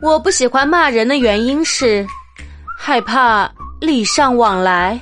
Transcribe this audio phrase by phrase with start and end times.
[0.00, 2.06] 我不喜欢骂人的原因是
[2.78, 3.50] 害怕
[3.80, 4.98] 礼尚往来。